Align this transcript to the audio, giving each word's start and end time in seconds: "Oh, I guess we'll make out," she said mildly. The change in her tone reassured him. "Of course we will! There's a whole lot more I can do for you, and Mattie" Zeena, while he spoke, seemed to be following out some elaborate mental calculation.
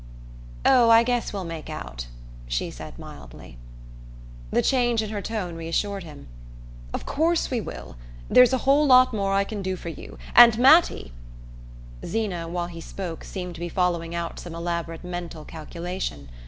"Oh, 0.65 0.89
I 0.89 1.03
guess 1.03 1.31
we'll 1.31 1.43
make 1.43 1.69
out," 1.69 2.07
she 2.47 2.71
said 2.71 2.97
mildly. 2.97 3.59
The 4.49 4.63
change 4.63 5.03
in 5.03 5.11
her 5.11 5.21
tone 5.21 5.53
reassured 5.55 6.01
him. 6.03 6.27
"Of 6.91 7.05
course 7.05 7.51
we 7.51 7.61
will! 7.61 7.97
There's 8.27 8.51
a 8.51 8.57
whole 8.65 8.87
lot 8.87 9.13
more 9.13 9.35
I 9.35 9.43
can 9.43 9.61
do 9.61 9.75
for 9.75 9.89
you, 9.89 10.17
and 10.35 10.57
Mattie" 10.57 11.11
Zeena, 12.03 12.47
while 12.49 12.65
he 12.65 12.81
spoke, 12.81 13.23
seemed 13.23 13.53
to 13.53 13.61
be 13.61 13.69
following 13.69 14.15
out 14.15 14.39
some 14.39 14.55
elaborate 14.55 15.03
mental 15.03 15.45
calculation. 15.45 16.29